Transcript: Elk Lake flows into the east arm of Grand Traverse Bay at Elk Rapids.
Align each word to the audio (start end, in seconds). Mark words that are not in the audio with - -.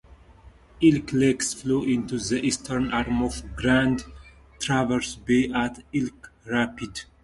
Elk 0.81 1.13
Lake 1.13 1.43
flows 1.43 1.87
into 1.87 2.17
the 2.17 2.43
east 2.43 2.71
arm 2.71 3.21
of 3.21 3.55
Grand 3.55 4.03
Traverse 4.59 5.13
Bay 5.13 5.51
at 5.53 5.83
Elk 5.95 6.31
Rapids. 6.47 7.05